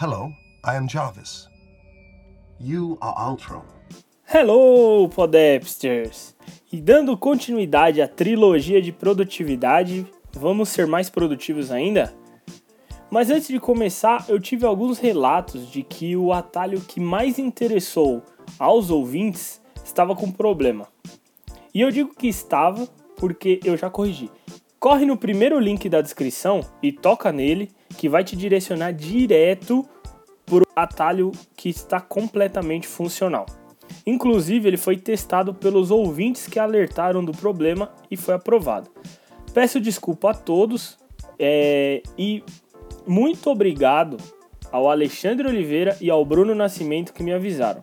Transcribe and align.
Hello, 0.00 0.32
I 0.64 0.76
am 0.76 0.88
Jarvis. 0.88 1.48
You 2.60 2.96
are 3.00 3.30
Ultron. 3.30 3.64
Hello, 4.32 5.08
Podepsters! 5.08 6.36
E 6.72 6.80
dando 6.80 7.18
continuidade 7.18 8.00
à 8.00 8.06
trilogia 8.06 8.80
de 8.80 8.92
produtividade, 8.92 10.06
vamos 10.32 10.68
ser 10.68 10.86
mais 10.86 11.10
produtivos 11.10 11.72
ainda? 11.72 12.14
Mas 13.10 13.28
antes 13.28 13.48
de 13.48 13.58
começar, 13.58 14.24
eu 14.28 14.38
tive 14.38 14.64
alguns 14.64 15.00
relatos 15.00 15.68
de 15.68 15.82
que 15.82 16.16
o 16.16 16.32
atalho 16.32 16.80
que 16.80 17.00
mais 17.00 17.36
interessou 17.36 18.22
aos 18.56 18.90
ouvintes 18.90 19.60
estava 19.84 20.14
com 20.14 20.30
problema. 20.30 20.86
E 21.74 21.80
eu 21.80 21.90
digo 21.90 22.14
que 22.14 22.28
estava 22.28 22.86
porque 23.16 23.58
eu 23.64 23.76
já 23.76 23.90
corrigi. 23.90 24.30
Corre 24.80 25.04
no 25.04 25.16
primeiro 25.16 25.58
link 25.58 25.88
da 25.88 26.00
descrição 26.00 26.60
e 26.80 26.92
toca 26.92 27.32
nele, 27.32 27.68
que 27.96 28.08
vai 28.08 28.22
te 28.22 28.36
direcionar 28.36 28.92
direto 28.92 29.84
para 30.46 30.62
o 30.62 30.66
atalho 30.76 31.32
que 31.56 31.68
está 31.68 32.00
completamente 32.00 32.86
funcional. 32.86 33.44
Inclusive, 34.06 34.68
ele 34.68 34.76
foi 34.76 34.96
testado 34.96 35.52
pelos 35.52 35.90
ouvintes 35.90 36.46
que 36.46 36.60
alertaram 36.60 37.24
do 37.24 37.32
problema 37.32 37.90
e 38.08 38.16
foi 38.16 38.34
aprovado. 38.34 38.88
Peço 39.52 39.80
desculpa 39.80 40.30
a 40.30 40.34
todos 40.34 40.96
é, 41.38 42.00
e 42.16 42.44
muito 43.04 43.50
obrigado 43.50 44.16
ao 44.70 44.88
Alexandre 44.88 45.48
Oliveira 45.48 45.96
e 46.00 46.08
ao 46.08 46.24
Bruno 46.24 46.54
Nascimento 46.54 47.12
que 47.12 47.24
me 47.24 47.32
avisaram. 47.32 47.82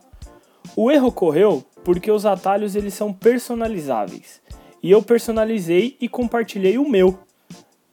O 0.77 0.89
erro 0.89 1.08
ocorreu 1.08 1.62
porque 1.84 2.09
os 2.09 2.25
atalhos 2.25 2.73
eles 2.73 2.94
são 2.94 3.12
personalizáveis 3.12 4.41
e 4.85 4.91
eu 4.91 5.02
personalizei 5.02 5.98
e 5.99 6.07
compartilhei 6.07 6.77
o 6.77 6.88
meu. 6.88 7.17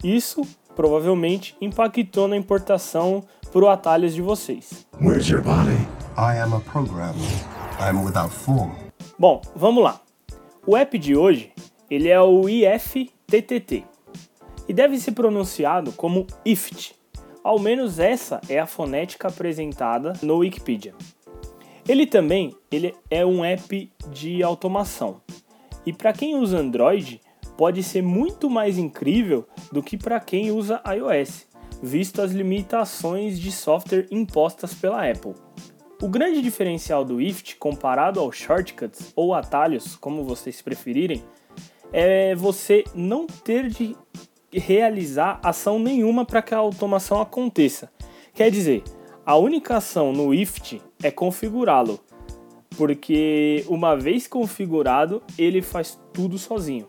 Isso 0.05 0.43
provavelmente 0.77 1.57
impactou 1.59 2.29
na 2.29 2.37
importação 2.37 3.25
por 3.51 3.67
atalhos 3.67 4.15
de 4.15 4.21
vocês. 4.21 4.87
Where's 5.01 5.27
your 5.27 5.41
body? 5.41 5.73
I 6.19 6.39
am 6.39 6.55
a 6.55 6.61
program. 6.61 7.15
I'm 7.81 8.05
without 8.05 8.31
form. 8.31 8.73
Bom, 9.19 9.41
vamos 9.57 9.83
lá. 9.83 10.03
O 10.67 10.77
app 10.77 10.99
de 10.99 11.17
hoje 11.17 11.51
ele 11.91 12.11
é 12.11 12.21
o 12.21 12.47
IFTTT 12.47 13.87
e 14.69 14.75
deve 14.75 15.01
ser 15.01 15.13
pronunciado 15.13 15.93
como 15.93 16.27
IFT. 16.45 16.95
Ao 17.43 17.59
menos 17.59 17.99
essa 17.99 18.39
é 18.51 18.59
a 18.59 18.67
fonética 18.67 19.29
apresentada 19.29 20.13
no 20.23 20.37
Wikipedia. 20.37 20.95
Ele 21.89 22.07
também 22.07 22.55
ele 22.71 22.95
é 23.11 23.25
um 23.25 23.43
app 23.43 23.91
de 24.11 24.43
automação 24.43 25.23
e 25.85 25.93
para 25.93 26.13
quem 26.13 26.37
usa 26.37 26.59
Android, 26.59 27.21
pode 27.57 27.83
ser 27.83 28.03
muito 28.03 28.49
mais 28.49 28.79
incrível 28.79 29.47
do 29.71 29.83
que 29.83 29.97
para 29.97 30.21
quem 30.21 30.51
usa 30.51 30.83
iOS, 30.87 31.47
visto 31.83 32.23
as 32.23 32.33
limitações 32.33 33.39
de 33.39 33.51
software 33.53 34.07
impostas 34.11 34.75
pela 34.75 35.09
Apple. 35.09 35.35
O 36.01 36.09
grande 36.09 36.43
diferencial 36.43 37.05
do 37.05 37.21
IFT 37.21 37.57
comparado 37.57 38.19
aos 38.19 38.37
shortcuts 38.37 39.13
ou 39.15 39.35
atalhos, 39.35 39.95
como 39.97 40.25
vocês 40.25 40.61
preferirem, 40.61 41.23
é 41.93 42.35
você 42.35 42.85
não 42.95 43.27
ter 43.27 43.69
de 43.69 43.97
realizar 44.53 45.41
ação 45.43 45.79
nenhuma 45.79 46.25
para 46.25 46.43
que 46.43 46.55
a 46.55 46.59
automação 46.59 47.21
aconteça. 47.21 47.91
Quer 48.35 48.51
dizer, 48.51 48.83
a 49.25 49.37
única 49.37 49.77
ação 49.77 50.13
no 50.13 50.35
IFT 50.35 50.83
é 51.03 51.11
configurá-lo, 51.11 52.01
porque 52.77 53.65
uma 53.69 53.97
vez 53.97 54.27
configurado, 54.27 55.23
ele 55.39 55.63
faz 55.63 55.99
tudo 56.13 56.39
sozinho. 56.39 56.87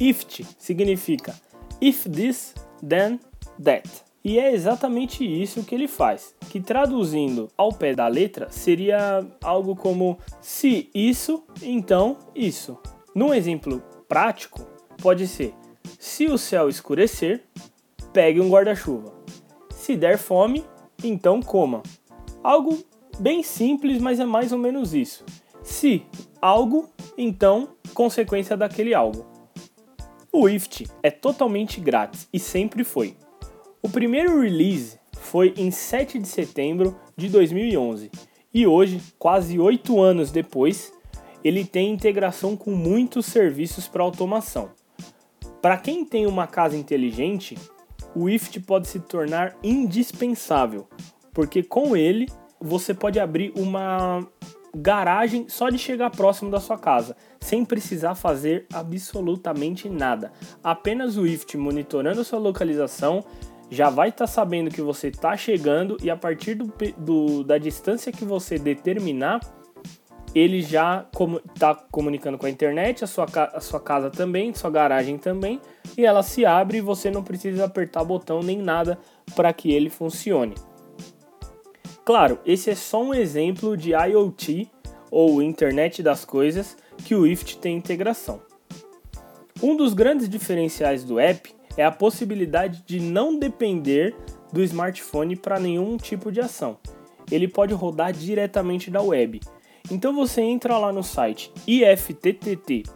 If 0.00 0.24
significa 0.58 1.34
if 1.80 2.08
this, 2.08 2.54
then 2.86 3.20
that. 3.62 3.88
E 4.24 4.38
é 4.38 4.52
exatamente 4.52 5.24
isso 5.24 5.62
que 5.62 5.74
ele 5.74 5.88
faz, 5.88 6.34
que 6.50 6.60
traduzindo 6.60 7.48
ao 7.56 7.72
pé 7.72 7.94
da 7.94 8.06
letra 8.08 8.48
seria 8.50 9.24
algo 9.42 9.74
como 9.74 10.18
se 10.40 10.90
isso, 10.94 11.44
então 11.62 12.18
isso. 12.34 12.76
Num 13.14 13.32
exemplo 13.32 13.82
prático, 14.08 14.60
pode 15.00 15.26
ser 15.26 15.54
se 15.98 16.26
o 16.26 16.36
céu 16.36 16.68
escurecer, 16.68 17.44
pegue 18.12 18.40
um 18.40 18.50
guarda-chuva. 18.50 19.14
Se 19.70 19.96
der 19.96 20.18
fome, 20.18 20.64
então 21.02 21.40
coma. 21.40 21.82
Algo 22.42 22.78
Bem 23.18 23.42
simples, 23.42 24.00
mas 24.00 24.20
é 24.20 24.24
mais 24.24 24.52
ou 24.52 24.58
menos 24.58 24.94
isso. 24.94 25.24
Se 25.62 26.02
algo, 26.40 26.88
então 27.16 27.70
consequência 27.92 28.56
daquele 28.56 28.94
algo. 28.94 29.26
O 30.32 30.48
IFT 30.48 30.86
é 31.02 31.10
totalmente 31.10 31.80
grátis 31.80 32.28
e 32.32 32.38
sempre 32.38 32.84
foi. 32.84 33.16
O 33.82 33.88
primeiro 33.88 34.40
release 34.40 35.00
foi 35.18 35.52
em 35.56 35.70
7 35.70 36.18
de 36.18 36.28
setembro 36.28 36.96
de 37.16 37.28
2011 37.28 38.10
e 38.54 38.66
hoje, 38.66 39.00
quase 39.18 39.58
8 39.58 40.00
anos 40.00 40.30
depois, 40.30 40.92
ele 41.42 41.64
tem 41.64 41.90
integração 41.90 42.56
com 42.56 42.70
muitos 42.70 43.26
serviços 43.26 43.88
para 43.88 44.02
automação. 44.02 44.70
Para 45.60 45.76
quem 45.76 46.04
tem 46.04 46.24
uma 46.24 46.46
casa 46.46 46.76
inteligente, 46.76 47.58
o 48.14 48.28
IFT 48.28 48.60
pode 48.60 48.86
se 48.86 49.00
tornar 49.00 49.56
indispensável, 49.62 50.86
porque 51.32 51.64
com 51.64 51.96
ele 51.96 52.28
você 52.60 52.92
pode 52.94 53.18
abrir 53.18 53.52
uma 53.56 54.26
garagem 54.74 55.46
só 55.48 55.70
de 55.70 55.78
chegar 55.78 56.10
próximo 56.10 56.50
da 56.50 56.60
sua 56.60 56.78
casa, 56.78 57.16
sem 57.40 57.64
precisar 57.64 58.14
fazer 58.14 58.66
absolutamente 58.72 59.88
nada. 59.88 60.32
Apenas 60.62 61.16
o 61.16 61.26
IFT 61.26 61.56
monitorando 61.56 62.20
a 62.20 62.24
sua 62.24 62.38
localização 62.38 63.24
já 63.70 63.90
vai 63.90 64.08
estar 64.08 64.26
tá 64.26 64.30
sabendo 64.30 64.70
que 64.70 64.80
você 64.80 65.08
está 65.08 65.36
chegando 65.36 65.96
e 66.02 66.10
a 66.10 66.16
partir 66.16 66.54
do, 66.54 66.72
do, 66.96 67.44
da 67.44 67.58
distância 67.58 68.12
que 68.12 68.24
você 68.24 68.58
determinar, 68.58 69.40
ele 70.34 70.62
já 70.62 71.06
está 71.54 71.74
comunicando 71.74 72.38
com 72.38 72.46
a 72.46 72.50
internet, 72.50 73.04
a 73.04 73.06
sua, 73.06 73.26
a 73.52 73.60
sua 73.60 73.80
casa 73.80 74.10
também, 74.10 74.54
sua 74.54 74.70
garagem 74.70 75.18
também, 75.18 75.60
e 75.96 76.04
ela 76.04 76.22
se 76.22 76.46
abre 76.46 76.78
e 76.78 76.82
você 76.82 77.10
não 77.10 77.22
precisa 77.22 77.64
apertar 77.64 78.04
botão 78.04 78.40
nem 78.40 78.58
nada 78.58 78.98
para 79.34 79.52
que 79.52 79.72
ele 79.72 79.90
funcione. 79.90 80.54
Claro, 82.08 82.40
esse 82.46 82.70
é 82.70 82.74
só 82.74 83.02
um 83.02 83.12
exemplo 83.12 83.76
de 83.76 83.90
IoT 83.90 84.66
ou 85.10 85.42
Internet 85.42 86.02
das 86.02 86.24
Coisas 86.24 86.74
que 87.04 87.14
o 87.14 87.26
IFT 87.26 87.58
tem 87.58 87.76
integração. 87.76 88.40
Um 89.62 89.76
dos 89.76 89.92
grandes 89.92 90.26
diferenciais 90.26 91.04
do 91.04 91.20
app 91.20 91.54
é 91.76 91.84
a 91.84 91.92
possibilidade 91.92 92.82
de 92.86 92.98
não 92.98 93.38
depender 93.38 94.16
do 94.50 94.62
smartphone 94.62 95.36
para 95.36 95.60
nenhum 95.60 95.98
tipo 95.98 96.32
de 96.32 96.40
ação. 96.40 96.78
Ele 97.30 97.46
pode 97.46 97.74
rodar 97.74 98.10
diretamente 98.14 98.90
da 98.90 99.02
web. 99.02 99.40
Então 99.90 100.14
você 100.14 100.40
entra 100.40 100.78
lá 100.78 100.90
no 100.90 101.02
site 101.02 101.52
ifttt.com, 101.66 102.94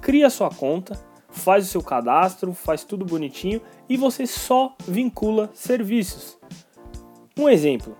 cria 0.00 0.30
sua 0.30 0.48
conta, 0.48 0.98
faz 1.28 1.66
o 1.66 1.68
seu 1.68 1.82
cadastro, 1.82 2.54
faz 2.54 2.84
tudo 2.84 3.04
bonitinho 3.04 3.60
e 3.86 3.98
você 3.98 4.26
só 4.26 4.74
vincula 4.88 5.50
serviços. 5.52 6.40
Um 7.40 7.48
exemplo, 7.48 7.96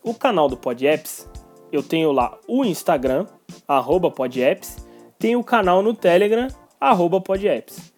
o 0.00 0.14
canal 0.14 0.48
do 0.48 0.56
PodApps, 0.56 1.28
eu 1.72 1.82
tenho 1.82 2.12
lá 2.12 2.38
o 2.46 2.64
Instagram, 2.64 3.26
arroba 3.66 4.12
PodApps, 4.12 4.76
tenho 5.18 5.40
o 5.40 5.44
canal 5.44 5.82
no 5.82 5.92
Telegram, 5.92 6.46
arroba 6.80 7.20
PodApps. 7.20 7.92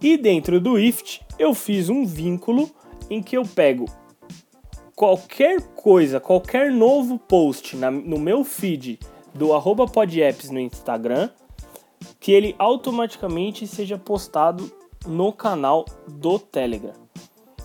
E 0.00 0.16
dentro 0.16 0.58
do 0.58 0.78
IFT, 0.78 1.20
eu 1.38 1.52
fiz 1.52 1.90
um 1.90 2.06
vínculo 2.06 2.70
em 3.10 3.22
que 3.22 3.36
eu 3.36 3.42
pego 3.42 3.84
qualquer 4.94 5.60
coisa, 5.74 6.18
qualquer 6.18 6.72
novo 6.72 7.18
post 7.18 7.76
na, 7.76 7.90
no 7.90 8.18
meu 8.18 8.44
feed 8.44 8.98
do 9.34 9.52
arroba 9.52 9.86
PodApps 9.86 10.48
no 10.48 10.58
Instagram, 10.58 11.28
que 12.18 12.32
ele 12.32 12.54
automaticamente 12.58 13.66
seja 13.66 13.98
postado 13.98 14.72
no 15.06 15.34
canal 15.34 15.84
do 16.08 16.38
Telegram. 16.38 16.94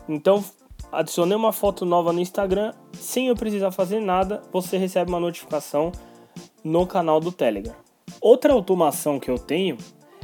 Então 0.10 0.44
adicionei 0.92 1.36
uma 1.36 1.52
foto 1.52 1.86
nova 1.86 2.12
no 2.12 2.20
Instagram, 2.20 2.74
sem 2.94 3.28
eu 3.28 3.36
precisar 3.36 3.72
fazer 3.72 4.00
nada, 4.00 4.42
você 4.52 4.78
recebe 4.78 5.12
uma 5.12 5.20
notificação 5.20 5.92
no 6.64 6.86
canal 6.86 7.20
do 7.20 7.32
Telegram. 7.32 7.76
Outra 8.20 8.54
automação 8.54 9.20
que 9.20 9.30
eu 9.30 9.40
tenho 9.40 9.78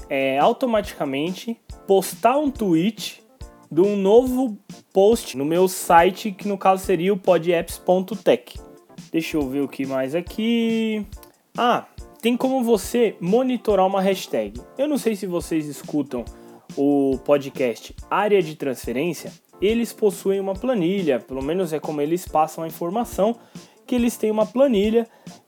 é 0.09 0.37
automaticamente 0.37 1.59
postar 1.87 2.37
um 2.37 2.51
tweet 2.51 3.23
de 3.71 3.81
um 3.81 3.95
novo 3.95 4.57
post 4.93 5.37
no 5.37 5.45
meu 5.45 5.67
site, 5.67 6.31
que 6.31 6.47
no 6.47 6.57
caso 6.57 6.85
seria 6.85 7.13
o 7.13 7.17
podapps.tech. 7.17 8.59
Deixa 9.11 9.37
eu 9.37 9.47
ver 9.47 9.61
o 9.61 9.67
que 9.67 9.85
mais 9.85 10.15
aqui. 10.15 11.05
Ah, 11.57 11.85
tem 12.21 12.35
como 12.35 12.63
você 12.63 13.15
monitorar 13.19 13.85
uma 13.85 14.01
hashtag. 14.01 14.59
Eu 14.77 14.87
não 14.87 14.97
sei 14.97 15.15
se 15.15 15.25
vocês 15.25 15.65
escutam 15.67 16.23
o 16.75 17.17
podcast 17.23 17.95
Área 18.09 18.41
de 18.41 18.55
Transferência, 18.55 19.31
eles 19.61 19.93
possuem 19.93 20.39
uma 20.39 20.53
planilha, 20.53 21.19
pelo 21.19 21.41
menos 21.41 21.73
é 21.73 21.79
como 21.79 22.01
eles 22.01 22.27
passam 22.27 22.63
a 22.63 22.67
informação, 22.67 23.35
que 23.85 23.95
eles 23.95 24.17
têm 24.17 24.31
uma 24.31 24.45
planilha 24.45 25.07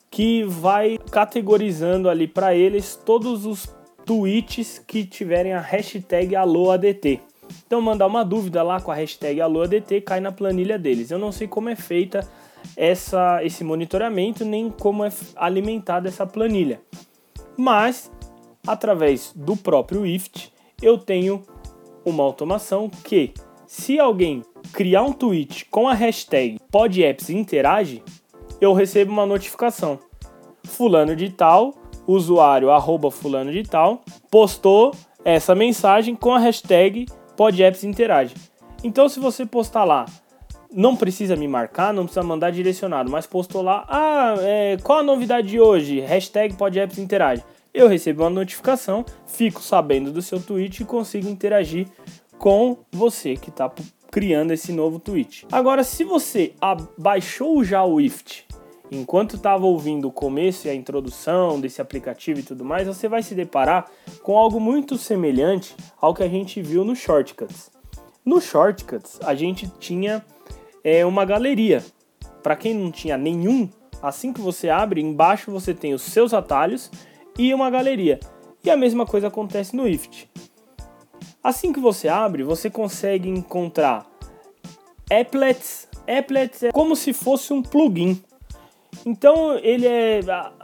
que 0.10 0.44
vai 0.44 0.98
categorizando 1.12 2.10
ali 2.10 2.28
para 2.28 2.56
eles 2.56 2.96
todos 2.96 3.46
os 3.46 3.74
tweets 4.06 4.80
que 4.80 5.06
tiverem 5.06 5.54
a 5.54 5.60
hashtag 5.60 6.36
AlôADT. 6.36 7.22
Então 7.66 7.82
mandar 7.82 8.08
uma 8.08 8.24
dúvida 8.24 8.64
lá 8.64 8.82
com 8.82 8.92
a 8.92 8.96
hashtag 8.96 9.40
AlôADT 9.42 10.02
cai 10.02 10.20
na 10.20 10.32
planilha 10.32 10.80
deles. 10.80 11.12
Eu 11.12 11.20
não 11.20 11.32
sei 11.32 11.48
como 11.48 11.70
é 11.70 11.76
feita 11.76 12.28
essa, 12.76 13.44
esse 13.44 13.64
monitoramento, 13.64 14.44
nem 14.44 14.70
como 14.70 15.04
é 15.04 15.10
alimentada 15.36 16.08
essa 16.08 16.26
planilha. 16.26 16.82
Mas, 17.58 18.12
através 18.66 19.34
do 19.36 19.56
próprio 19.56 20.06
IFT, 20.06 20.52
eu 20.82 20.98
tenho 20.98 21.44
uma 22.06 22.24
automação 22.24 22.90
que, 22.90 23.34
se 23.69 24.00
alguém 24.00 24.44
criar 24.74 25.04
um 25.04 25.13
tweet 25.13 25.66
com 25.66 25.88
a 25.88 25.94
hashtag 25.94 26.57
PodAppsInterage, 26.71 28.01
eu 28.60 28.74
recebo 28.74 29.12
uma 29.12 29.27
notificação. 29.27 30.00
Fulano 30.63 31.16
de 31.16 31.30
tal, 31.30 31.75
usuário 32.07 32.71
arroba 32.71 33.12
fulano 33.12 33.51
de 33.51 33.62
tal, 33.62 34.01
postou 34.31 34.92
essa 35.24 35.54
mensagem 35.54 36.16
com 36.16 36.33
a 36.33 36.39
hashtag 36.39 37.06
PodAppsInterage. 37.38 38.33
Então 38.83 39.07
se 39.07 39.19
você 39.19 39.45
postar 39.45 39.83
lá, 39.83 40.07
não 40.74 40.95
precisa 40.95 41.36
me 41.36 41.48
marcar, 41.48 41.94
não 41.94 42.06
precisa 42.06 42.25
mandar 42.25 42.50
direcionado, 42.50 43.12
mas 43.12 43.27
postou 43.27 43.62
lá, 43.62 43.86
ah, 43.88 44.33
é, 44.39 44.77
qual 44.81 44.98
a 44.98 45.04
novidade 45.04 45.48
de 45.48 45.60
hoje? 45.60 46.00
Hashtag 46.00 46.56
PodAppsInterage. 46.56 47.44
Eu 47.72 47.88
recebo 47.88 48.24
uma 48.24 48.31
notificação, 48.31 49.06
fico 49.27 49.62
sabendo 49.62 50.12
do 50.12 50.24
seu 50.24 50.42
tweet 50.42 50.81
e 50.81 50.86
consigo 50.86 51.30
interagir 51.30 51.88
com 52.39 52.77
você 52.89 53.36
que 53.36 53.50
está 53.50 53.69
criando 54.09 54.51
esse 54.51 54.71
novo 54.71 54.97
tweet. 54.97 55.45
Agora, 55.51 55.83
se 55.83 56.03
você 56.03 56.53
baixou 56.97 57.63
já 57.63 57.83
o 57.83 58.01
IFT 58.01 58.47
enquanto 58.91 59.36
estava 59.36 59.68
ouvindo 59.68 60.07
o 60.07 60.12
começo 60.12 60.65
e 60.65 60.69
a 60.71 60.74
introdução 60.74 61.59
desse 61.59 61.80
aplicativo 61.80 62.39
e 62.39 62.44
tudo 62.44 62.65
mais, 62.65 62.88
você 62.88 63.07
vai 63.07 63.21
se 63.21 63.36
deparar 63.36 63.91
com 64.24 64.36
algo 64.36 64.59
muito 64.59 64.97
semelhante 64.97 65.75
ao 66.01 66.13
que 66.13 66.24
a 66.24 66.27
gente 66.27 66.59
viu 66.59 66.83
no 66.83 66.95
Shortcuts. 66.95 67.69
No 68.25 68.41
Shortcuts, 68.41 69.19
a 69.24 69.36
gente 69.36 69.69
tinha 69.80 70.25
é, 70.83 71.06
uma 71.06 71.24
galeria. 71.24 71.83
Para 72.41 72.56
quem 72.56 72.74
não 72.74 72.89
tinha 72.89 73.18
nenhum, 73.18 73.69
assim 74.01 74.33
que 74.33 74.41
você 74.41 74.69
abre, 74.69 75.01
embaixo 75.01 75.51
você 75.51 75.74
tem 75.74 75.94
os 75.94 76.01
seus 76.01 76.33
atalhos 76.33 76.89
e 77.38 77.53
uma 77.53 77.69
galeria. 77.69 78.19
E 78.63 78.71
a 78.71 78.77
mesma 78.77 79.06
coisa 79.06 79.27
acontece 79.27 79.75
no 79.75 79.88
IFT. 79.88 80.30
Assim 81.44 81.71
que 81.71 81.80
você 81.80 82.07
abre, 82.07 82.44
você 82.44 82.69
consegue 82.69 83.30
encontrar 83.30 84.06
applets. 85.09 85.88
Applets 86.07 86.63
é 86.63 86.71
como 86.71 86.95
se 86.95 87.13
fosse 87.13 87.53
um 87.53 87.62
plugin. 87.62 88.21
Então 89.06 89.57
ele 89.59 89.88
é, 89.88 90.19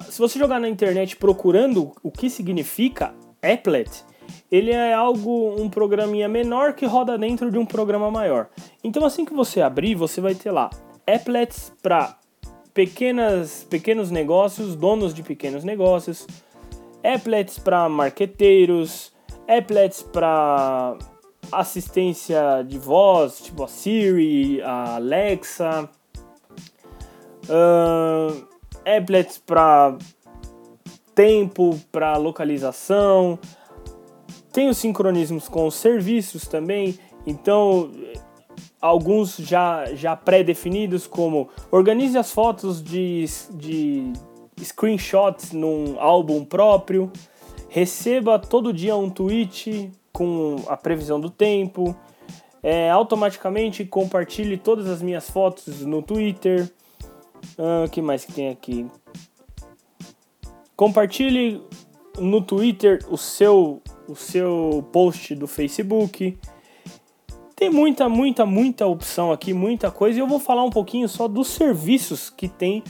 se 0.09 0.19
você 0.19 0.37
jogar 0.37 0.59
na 0.59 0.67
internet 0.67 1.15
procurando 1.15 1.91
o 2.03 2.11
que 2.11 2.29
significa 2.29 3.13
applet, 3.41 4.03
ele 4.51 4.71
é 4.71 4.93
algo 4.93 5.55
um 5.59 5.69
programinha 5.69 6.27
menor 6.27 6.73
que 6.73 6.85
roda 6.85 7.17
dentro 7.17 7.51
de 7.51 7.57
um 7.57 7.65
programa 7.65 8.11
maior. 8.11 8.49
Então 8.83 9.05
assim 9.05 9.23
que 9.23 9.33
você 9.33 9.61
abrir, 9.61 9.95
você 9.95 10.19
vai 10.19 10.35
ter 10.35 10.51
lá 10.51 10.69
applets 11.07 11.71
para 11.81 12.17
pequenas 12.73 13.65
pequenos 13.69 14.11
negócios, 14.11 14.75
donos 14.75 15.13
de 15.13 15.23
pequenos 15.23 15.63
negócios, 15.63 16.27
applets 17.03 17.57
para 17.57 17.87
marqueteiros, 17.87 19.14
applets 19.47 20.01
para 20.01 20.97
assistência 21.51 22.63
de 22.67 22.77
voz, 22.77 23.41
tipo 23.41 23.63
a 23.63 23.67
Siri, 23.67 24.61
a 24.61 24.95
Alexa, 24.95 25.89
uh, 27.49 28.47
applets 28.85 29.37
para 29.37 29.97
tempo, 31.13 31.79
para 31.91 32.17
localização. 32.17 33.39
Tem 34.51 34.69
os 34.69 34.77
sincronismos 34.77 35.47
com 35.47 35.67
os 35.67 35.75
serviços 35.75 36.47
também, 36.47 36.97
então 37.25 37.91
alguns 38.81 39.35
já, 39.37 39.85
já 39.95 40.15
pré-definidos, 40.15 41.07
como 41.07 41.49
organize 41.71 42.17
as 42.17 42.31
fotos 42.31 42.83
de, 42.83 43.25
de 43.51 44.13
screenshots 44.63 45.51
num 45.51 45.99
álbum 45.99 46.45
próprio, 46.45 47.11
receba 47.75 48.39
todo 48.39 48.71
dia 48.71 48.95
um 48.95 49.09
tweet 49.09 49.91
com 50.13 50.63
a 50.69 50.77
previsão 50.77 51.19
do 51.19 51.29
tempo, 51.29 51.93
é, 52.63 52.89
automaticamente 52.89 53.83
compartilhe 53.83 54.55
todas 54.55 54.87
as 54.87 55.01
minhas 55.01 55.29
fotos 55.29 55.81
no 55.81 56.01
Twitter. 56.01 56.71
O 57.57 57.83
ah, 57.83 57.87
que 57.89 58.01
mais 58.01 58.23
que 58.23 58.31
tem 58.31 58.47
aqui? 58.47 58.87
Compartilhe 60.73 61.61
no 62.17 62.39
Twitter 62.39 63.05
o 63.09 63.17
seu, 63.17 63.81
o 64.07 64.15
seu 64.15 64.87
post 64.93 65.35
do 65.35 65.45
Facebook. 65.45 66.39
Tem 67.57 67.69
muita, 67.69 68.07
muita, 68.07 68.45
muita 68.45 68.87
opção 68.87 69.33
aqui, 69.33 69.53
muita 69.53 69.91
coisa. 69.91 70.17
E 70.17 70.21
eu 70.21 70.27
vou 70.27 70.39
falar 70.39 70.63
um 70.63 70.69
pouquinho 70.69 71.09
só 71.09 71.27
dos 71.27 71.49
serviços 71.49 72.29
que 72.29 72.47
tem 72.47 72.81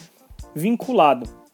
vinculado. 0.53 1.44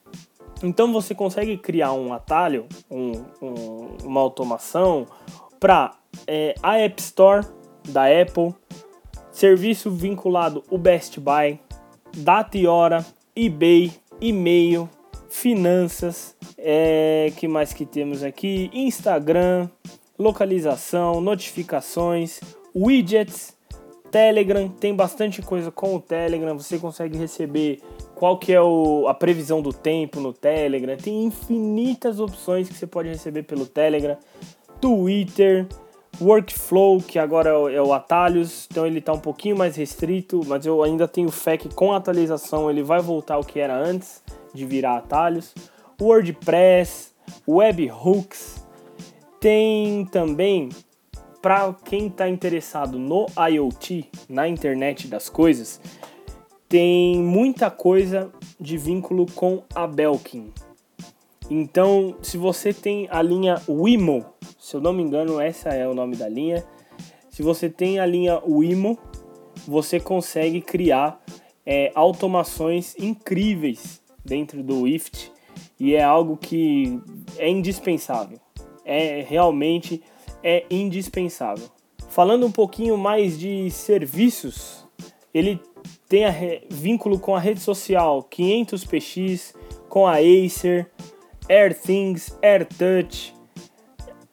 Então 0.63 0.91
você 0.91 1.15
consegue 1.15 1.57
criar 1.57 1.93
um 1.93 2.13
atalho, 2.13 2.67
um, 2.89 3.11
um, 3.41 3.97
uma 4.03 4.21
automação 4.21 5.07
para 5.59 5.91
é, 6.27 6.55
a 6.61 6.77
App 6.77 7.01
Store 7.01 7.45
da 7.89 8.05
Apple, 8.05 8.53
serviço 9.31 9.89
vinculado 9.89 10.63
o 10.69 10.77
Best 10.77 11.19
Buy, 11.19 11.59
data 12.15 12.57
e 12.57 12.67
hora, 12.67 13.05
eBay, 13.35 13.91
e-mail, 14.19 14.89
finanças, 15.29 16.35
é, 16.57 17.31
que 17.37 17.47
mais 17.47 17.73
que 17.73 17.85
temos 17.85 18.23
aqui? 18.23 18.69
Instagram, 18.73 19.69
localização, 20.19 21.19
notificações, 21.21 22.39
widgets, 22.75 23.57
Telegram, 24.11 24.67
tem 24.67 24.93
bastante 24.93 25.41
coisa 25.41 25.71
com 25.71 25.95
o 25.95 25.99
Telegram, 25.99 26.57
você 26.57 26.77
consegue 26.77 27.17
receber 27.17 27.81
qual 28.21 28.37
que 28.37 28.53
é 28.53 28.61
o, 28.61 29.07
a 29.07 29.15
previsão 29.15 29.63
do 29.63 29.73
tempo 29.73 30.19
no 30.19 30.31
Telegram, 30.31 30.95
tem 30.95 31.23
infinitas 31.23 32.19
opções 32.19 32.69
que 32.69 32.75
você 32.75 32.85
pode 32.85 33.09
receber 33.09 33.41
pelo 33.41 33.65
Telegram, 33.65 34.15
Twitter, 34.79 35.65
Workflow, 36.21 37.01
que 37.01 37.17
agora 37.17 37.49
é 37.49 37.81
o, 37.81 37.91
é 37.91 37.95
Atalhos, 37.95 38.67
então 38.69 38.85
ele 38.85 38.99
está 38.99 39.11
um 39.11 39.19
pouquinho 39.19 39.57
mais 39.57 39.75
restrito, 39.75 40.41
mas 40.45 40.67
eu 40.67 40.83
ainda 40.83 41.07
tenho 41.07 41.31
fé 41.31 41.57
que 41.57 41.67
com 41.67 41.93
a 41.93 41.97
atualização 41.97 42.69
ele 42.69 42.83
vai 42.83 43.01
voltar 43.01 43.33
ao 43.33 43.43
que 43.43 43.59
era 43.59 43.75
antes 43.75 44.21
de 44.53 44.67
virar 44.67 44.97
Atalhos. 44.97 45.55
WordPress, 45.99 47.13
Webhooks, 47.47 48.63
tem 49.39 50.05
também 50.05 50.69
para 51.41 51.73
quem 51.83 52.05
está 52.05 52.29
interessado 52.29 52.99
no 52.99 53.25
IoT, 53.49 54.07
na 54.29 54.47
internet 54.47 55.07
das 55.07 55.27
coisas, 55.27 55.81
tem 56.71 57.19
muita 57.19 57.69
coisa 57.69 58.31
de 58.57 58.77
vínculo 58.77 59.25
com 59.35 59.61
a 59.75 59.85
Belkin. 59.85 60.53
Então, 61.49 62.15
se 62.21 62.37
você 62.37 62.73
tem 62.73 63.09
a 63.11 63.21
linha 63.21 63.61
Wimo, 63.67 64.25
se 64.57 64.77
eu 64.77 64.79
não 64.79 64.93
me 64.93 65.03
engano, 65.03 65.37
essa 65.37 65.67
é 65.67 65.85
o 65.85 65.93
nome 65.93 66.15
da 66.15 66.29
linha. 66.29 66.63
Se 67.29 67.43
você 67.43 67.69
tem 67.69 67.99
a 67.99 68.05
linha 68.05 68.41
Wimo, 68.47 68.97
você 69.67 69.99
consegue 69.99 70.61
criar 70.61 71.21
é, 71.65 71.91
automações 71.93 72.95
incríveis 72.97 74.01
dentro 74.23 74.63
do 74.63 74.87
IFT 74.87 75.29
e 75.77 75.93
é 75.93 76.01
algo 76.01 76.37
que 76.37 77.01
é 77.37 77.49
indispensável. 77.49 78.39
É 78.85 79.25
realmente 79.27 80.01
é 80.41 80.63
indispensável. 80.71 81.67
Falando 82.07 82.45
um 82.45 82.51
pouquinho 82.51 82.97
mais 82.97 83.37
de 83.37 83.69
serviços, 83.69 84.87
ele 85.33 85.59
tem 86.07 86.25
vínculo 86.69 87.17
com 87.17 87.35
a 87.35 87.39
rede 87.39 87.61
social 87.61 88.27
500px, 88.29 89.55
com 89.87 90.05
a 90.05 90.15
Acer, 90.17 90.91
AirThings, 91.47 92.37
AirTouch, 92.41 93.33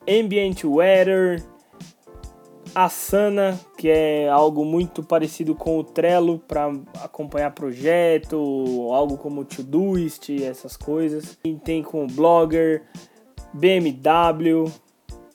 Ambient 0.08 0.64
Weather, 0.64 1.44
Asana, 2.74 3.58
que 3.76 3.88
é 3.88 4.28
algo 4.28 4.64
muito 4.64 5.02
parecido 5.02 5.54
com 5.54 5.78
o 5.78 5.84
Trello 5.84 6.38
para 6.38 6.72
acompanhar 7.02 7.50
projeto, 7.52 8.36
algo 8.92 9.16
como 9.16 9.44
Todoist, 9.44 10.30
essas 10.42 10.76
coisas. 10.76 11.38
E 11.44 11.54
tem 11.54 11.82
com 11.82 12.04
o 12.04 12.06
Blogger, 12.06 12.84
BMW, 13.52 14.70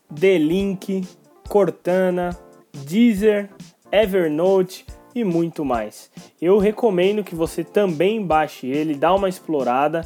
D-Link, 0.09 1.07
Cortana, 1.49 2.37
Deezer, 2.85 3.49
Evernote 3.91 4.85
e 5.15 5.23
muito 5.23 5.63
mais. 5.63 6.09
Eu 6.41 6.57
recomendo 6.57 7.23
que 7.23 7.35
você 7.35 7.63
também 7.63 8.25
baixe 8.25 8.67
ele, 8.67 8.95
dá 8.95 9.13
uma 9.13 9.29
explorada 9.29 10.01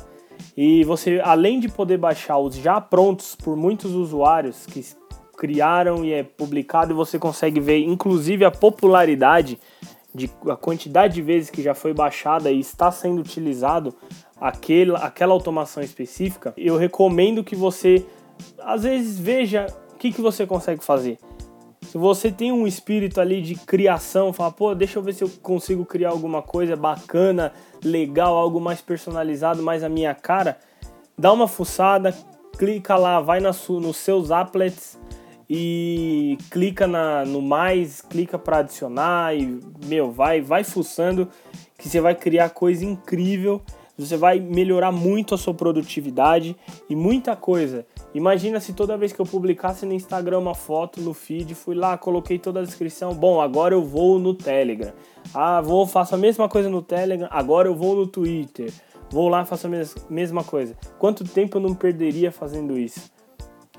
e 0.55 0.83
você, 0.83 1.21
além 1.23 1.59
de 1.59 1.69
poder 1.69 1.97
baixar 1.97 2.37
os 2.37 2.55
já 2.55 2.79
prontos 2.79 3.35
por 3.35 3.55
muitos 3.55 3.93
usuários 3.93 4.65
que 4.65 4.85
criaram 5.37 6.03
e 6.03 6.13
é 6.13 6.23
publicado, 6.23 6.95
você 6.95 7.19
consegue 7.19 7.59
ver 7.59 7.79
inclusive 7.79 8.43
a 8.43 8.51
popularidade 8.51 9.59
de 10.13 10.29
a 10.49 10.55
quantidade 10.55 11.13
de 11.13 11.21
vezes 11.21 11.49
que 11.49 11.61
já 11.61 11.75
foi 11.75 11.93
baixada 11.93 12.51
e 12.51 12.59
está 12.59 12.91
sendo 12.91 13.21
utilizado 13.21 13.93
aquele, 14.41 14.95
aquela 14.95 15.33
automação 15.33 15.83
específica. 15.83 16.53
Eu 16.57 16.75
recomendo 16.75 17.43
que 17.43 17.55
você 17.55 18.03
às 18.59 18.83
vezes 18.83 19.19
veja 19.19 19.67
o 19.93 19.97
que, 19.97 20.11
que 20.11 20.21
você 20.21 20.45
consegue 20.45 20.83
fazer. 20.83 21.19
Se 21.89 21.97
você 21.97 22.29
tem 22.29 22.51
um 22.51 22.67
espírito 22.67 23.21
ali 23.21 23.41
de 23.41 23.55
criação, 23.55 24.33
fala, 24.33 24.51
pô, 24.51 24.75
deixa 24.75 24.99
eu 24.99 25.03
ver 25.03 25.13
se 25.13 25.23
eu 25.23 25.29
consigo 25.41 25.85
criar 25.85 26.09
alguma 26.09 26.41
coisa 26.41 26.75
bacana, 26.75 27.53
legal, 27.81 28.35
algo 28.35 28.59
mais 28.59 28.81
personalizado, 28.81 29.63
mais 29.63 29.83
a 29.83 29.89
minha 29.89 30.13
cara, 30.13 30.57
dá 31.17 31.31
uma 31.31 31.47
fuçada, 31.47 32.13
clica 32.57 32.97
lá, 32.97 33.21
vai 33.21 33.39
na 33.39 33.51
nos 33.69 33.97
seus 33.97 34.31
applets 34.31 34.99
e 35.49 36.37
clica 36.51 36.85
na, 36.85 37.23
no 37.23 37.41
mais, 37.41 38.01
clica 38.01 38.37
para 38.37 38.57
adicionar 38.57 39.33
e 39.33 39.61
meu, 39.85 40.11
vai, 40.11 40.41
vai 40.41 40.65
fuçando 40.65 41.29
que 41.77 41.87
você 41.87 42.01
vai 42.01 42.15
criar 42.15 42.49
coisa 42.49 42.83
incrível, 42.83 43.61
você 43.97 44.15
vai 44.15 44.39
melhorar 44.39 44.91
muito 44.91 45.33
a 45.33 45.37
sua 45.37 45.53
produtividade 45.53 46.55
e 46.89 46.95
muita 46.95 47.35
coisa. 47.35 47.85
Imagina 48.13 48.59
se 48.59 48.73
toda 48.73 48.97
vez 48.97 49.11
que 49.11 49.19
eu 49.19 49.25
publicasse 49.25 49.85
no 49.85 49.93
Instagram 49.93 50.39
uma 50.39 50.53
foto 50.53 51.01
no 51.01 51.13
feed, 51.13 51.55
fui 51.55 51.75
lá, 51.75 51.97
coloquei 51.97 52.37
toda 52.37 52.59
a 52.59 52.63
descrição, 52.63 53.13
bom, 53.13 53.41
agora 53.41 53.73
eu 53.73 53.83
vou 53.83 54.19
no 54.19 54.33
Telegram. 54.33 54.93
Ah, 55.33 55.61
vou 55.61 55.87
faço 55.87 56.15
a 56.15 56.17
mesma 56.17 56.47
coisa 56.47 56.69
no 56.69 56.81
Telegram, 56.81 57.27
agora 57.31 57.67
eu 57.67 57.75
vou 57.75 57.95
no 57.95 58.07
Twitter. 58.07 58.71
Vou 59.09 59.29
lá 59.29 59.45
faço 59.45 59.67
a 59.67 59.71
mesma 60.09 60.43
coisa. 60.43 60.75
Quanto 60.99 61.23
tempo 61.23 61.57
eu 61.57 61.61
não 61.61 61.73
perderia 61.73 62.31
fazendo 62.31 62.77
isso? 62.77 63.11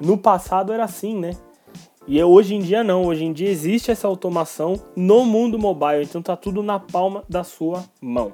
No 0.00 0.16
passado 0.16 0.72
era 0.72 0.84
assim, 0.84 1.18
né? 1.18 1.32
E 2.06 2.22
hoje 2.22 2.54
em 2.54 2.60
dia 2.60 2.82
não, 2.82 3.04
hoje 3.04 3.24
em 3.24 3.32
dia 3.34 3.50
existe 3.50 3.90
essa 3.90 4.08
automação 4.08 4.80
no 4.96 5.26
mundo 5.26 5.58
mobile, 5.58 6.02
então 6.02 6.22
tá 6.22 6.34
tudo 6.34 6.62
na 6.62 6.80
palma 6.80 7.22
da 7.28 7.44
sua 7.44 7.84
mão. 8.00 8.32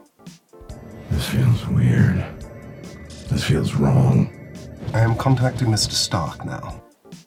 Feels 1.65 1.69
weird. 1.69 2.25
This 3.31 3.45
feels 3.45 3.75
wrong. 3.75 4.29
I 4.93 5.01
am 5.01 5.15
contacting 5.17 5.69
Mr. 5.69 5.93
Stark 5.93 6.45
now. 6.45 6.83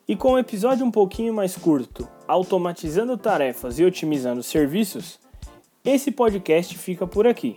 E 0.08 0.16
com 0.16 0.34
um 0.34 0.38
episódio 0.38 0.86
um 0.86 0.92
pouquinho 0.92 1.34
mais 1.34 1.56
curto, 1.56 2.08
automatizando 2.28 3.18
tarefas 3.18 3.80
e 3.80 3.84
otimizando 3.84 4.44
serviços, 4.44 5.20
esse 5.84 6.12
podcast 6.12 6.78
fica 6.78 7.08
por 7.08 7.28
aqui. 7.28 7.56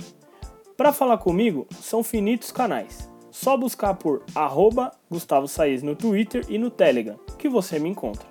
Para 0.77 0.93
falar 0.93 1.19
comigo, 1.19 1.67
são 1.81 2.03
finitos 2.03 2.51
canais. 2.51 3.09
Só 3.31 3.57
buscar 3.57 3.95
por 3.95 4.25
arroba 4.35 4.91
Gustavo 5.11 5.47
Saez 5.47 5.83
no 5.83 5.95
Twitter 5.95 6.45
e 6.49 6.59
no 6.59 6.71
Telegram, 6.71 7.19
que 7.39 7.49
você 7.49 7.79
me 7.79 7.89
encontra. 7.89 8.27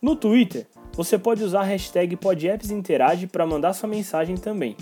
No 0.00 0.14
Twitter, 0.14 0.66
você 0.92 1.18
pode 1.18 1.42
usar 1.42 1.60
a 1.60 1.64
hashtag 1.64 2.16
PodAppsInterage 2.16 3.26
para 3.26 3.46
mandar 3.46 3.72
sua 3.72 3.88
mensagem 3.88 4.36
também. 4.36 4.76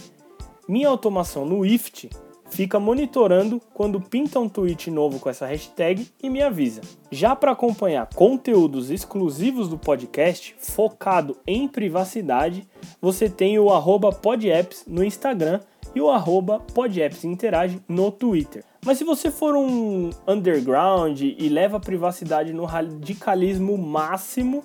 Minha 0.69 0.89
automação 0.89 1.47
no 1.47 1.65
IFT 1.65 2.11
fica 2.51 2.81
monitorando 2.81 3.61
quando 3.75 4.01
pinta 4.01 4.41
um 4.41 4.49
tweet 4.49 4.91
novo 4.91 5.19
com 5.19 5.29
essa 5.29 5.45
hashtag 5.47 6.09
e 6.23 6.31
me 6.31 6.41
avisa. 6.43 6.81
Já 7.11 7.37
para 7.37 7.53
acompanhar 7.53 8.09
conteúdos 8.15 8.91
exclusivos 8.91 9.69
do 9.69 9.77
podcast 9.79 10.57
focado 10.59 11.37
em 11.47 11.69
privacidade, 11.69 12.67
você 13.01 13.29
tem 13.29 13.59
o 13.59 13.69
podapps 14.23 14.85
no 14.87 15.05
Instagram 15.05 15.61
e 15.95 16.01
o 16.01 16.11
arroba 16.11 16.61
podappsinterage 16.75 17.81
no 17.89 18.11
Twitter. 18.13 18.63
Mas 18.85 18.99
se 18.99 19.05
você 19.05 19.31
for 19.31 19.57
um 19.57 20.11
underground 20.29 21.23
e 21.23 21.49
leva 21.49 21.79
a 21.79 21.81
privacidade 21.81 22.53
no 22.53 22.67
radicalismo 22.67 23.79
máximo, 23.79 24.63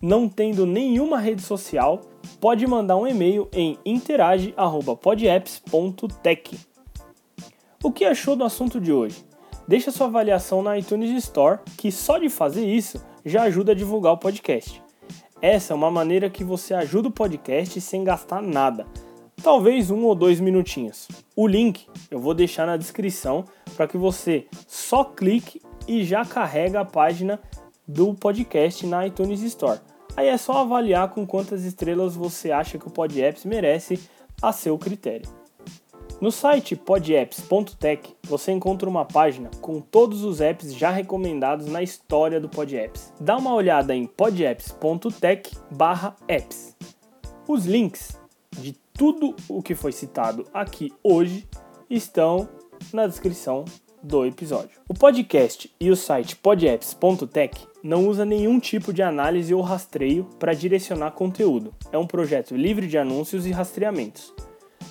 não 0.00 0.26
tendo 0.26 0.64
nenhuma 0.64 1.18
rede 1.18 1.42
social, 1.42 2.00
pode 2.40 2.66
mandar 2.66 2.96
um 2.96 3.06
e-mail 3.06 3.46
em 3.52 3.78
interage@podapps.tech. 3.84 6.69
O 7.82 7.90
que 7.90 8.04
achou 8.04 8.36
do 8.36 8.44
assunto 8.44 8.78
de 8.78 8.92
hoje? 8.92 9.24
Deixa 9.66 9.90
sua 9.90 10.06
avaliação 10.06 10.62
na 10.62 10.76
iTunes 10.76 11.10
Store, 11.24 11.60
que 11.78 11.90
só 11.90 12.18
de 12.18 12.28
fazer 12.28 12.62
isso 12.62 13.02
já 13.24 13.44
ajuda 13.44 13.72
a 13.72 13.74
divulgar 13.74 14.12
o 14.12 14.18
podcast. 14.18 14.82
Essa 15.40 15.72
é 15.72 15.76
uma 15.76 15.90
maneira 15.90 16.28
que 16.28 16.44
você 16.44 16.74
ajuda 16.74 17.08
o 17.08 17.10
podcast 17.10 17.80
sem 17.80 18.04
gastar 18.04 18.42
nada, 18.42 18.86
talvez 19.42 19.90
um 19.90 20.04
ou 20.04 20.14
dois 20.14 20.40
minutinhos. 20.40 21.08
O 21.34 21.46
link 21.46 21.86
eu 22.10 22.20
vou 22.20 22.34
deixar 22.34 22.66
na 22.66 22.76
descrição 22.76 23.46
para 23.74 23.88
que 23.88 23.96
você 23.96 24.46
só 24.68 25.02
clique 25.02 25.62
e 25.88 26.04
já 26.04 26.22
carrega 26.22 26.80
a 26.80 26.84
página 26.84 27.40
do 27.88 28.12
podcast 28.12 28.86
na 28.86 29.06
iTunes 29.06 29.40
Store. 29.40 29.80
Aí 30.14 30.28
é 30.28 30.36
só 30.36 30.58
avaliar 30.58 31.08
com 31.08 31.26
quantas 31.26 31.64
estrelas 31.64 32.14
você 32.14 32.52
acha 32.52 32.78
que 32.78 32.88
o 32.88 32.90
PodApps 32.90 33.46
merece 33.46 33.98
a 34.42 34.52
seu 34.52 34.76
critério. 34.76 35.39
No 36.20 36.30
site 36.30 36.76
podapps.tech 36.76 38.14
você 38.24 38.52
encontra 38.52 38.86
uma 38.86 39.06
página 39.06 39.50
com 39.62 39.80
todos 39.80 40.22
os 40.22 40.42
apps 40.42 40.74
já 40.74 40.90
recomendados 40.90 41.66
na 41.66 41.82
história 41.82 42.38
do 42.38 42.46
PodApps. 42.46 43.10
Dá 43.18 43.38
uma 43.38 43.54
olhada 43.54 43.96
em 43.96 44.04
podapps.tech/apps. 44.04 46.76
Os 47.48 47.64
links 47.64 48.20
de 48.58 48.74
tudo 48.92 49.34
o 49.48 49.62
que 49.62 49.74
foi 49.74 49.92
citado 49.92 50.44
aqui 50.52 50.92
hoje 51.02 51.48
estão 51.88 52.46
na 52.92 53.06
descrição 53.06 53.64
do 54.02 54.26
episódio. 54.26 54.78
O 54.90 54.94
podcast 54.94 55.74
e 55.80 55.90
o 55.90 55.96
site 55.96 56.36
podapps.tech 56.36 57.66
não 57.82 58.06
usa 58.06 58.26
nenhum 58.26 58.60
tipo 58.60 58.92
de 58.92 59.00
análise 59.00 59.54
ou 59.54 59.62
rastreio 59.62 60.24
para 60.38 60.52
direcionar 60.52 61.12
conteúdo. 61.12 61.74
É 61.90 61.96
um 61.96 62.06
projeto 62.06 62.54
livre 62.54 62.86
de 62.86 62.98
anúncios 62.98 63.46
e 63.46 63.50
rastreamentos. 63.50 64.34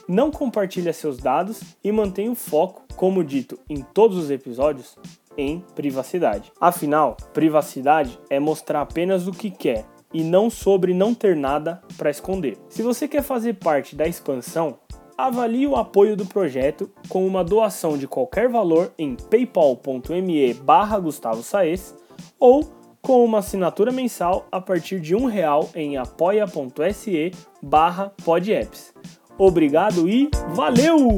Não 0.09 0.31
compartilha 0.31 0.91
seus 0.91 1.19
dados 1.19 1.61
e 1.83 1.91
mantém 1.91 2.29
o 2.29 2.35
foco, 2.35 2.81
como 2.95 3.23
dito 3.23 3.59
em 3.69 3.83
todos 3.83 4.17
os 4.17 4.31
episódios, 4.31 4.97
em 5.37 5.63
privacidade. 5.75 6.51
Afinal, 6.59 7.15
privacidade 7.31 8.19
é 8.27 8.39
mostrar 8.39 8.81
apenas 8.81 9.27
o 9.27 9.31
que 9.31 9.51
quer 9.51 9.85
e 10.11 10.23
não 10.23 10.49
sobre 10.49 10.95
não 10.95 11.13
ter 11.13 11.35
nada 11.35 11.79
para 11.95 12.09
esconder. 12.09 12.57
Se 12.69 12.81
você 12.81 13.07
quer 13.07 13.21
fazer 13.21 13.53
parte 13.59 13.95
da 13.95 14.07
expansão, 14.07 14.79
avalie 15.15 15.67
o 15.67 15.75
apoio 15.75 16.17
do 16.17 16.25
projeto 16.25 16.89
com 17.07 17.27
uma 17.27 17.43
doação 17.43 17.95
de 17.95 18.07
qualquer 18.07 18.49
valor 18.49 18.91
em 18.97 19.15
paypal.me 19.15 20.55
barra 20.55 20.97
Gustavo 20.97 21.43
Saez 21.43 21.95
ou 22.39 22.63
com 22.99 23.23
uma 23.23 23.37
assinatura 23.37 23.91
mensal 23.91 24.47
a 24.51 24.59
partir 24.59 24.99
de 24.99 25.15
um 25.15 25.25
real 25.25 25.69
em 25.75 25.97
apoia.se 25.97 27.31
barra 27.61 28.11
podapps. 28.25 28.91
Obrigado 29.39 30.05
e 30.09 30.29
valeu! 30.53 31.15